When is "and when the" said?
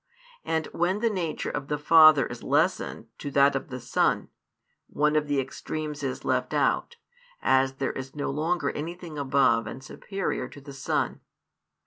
0.43-1.11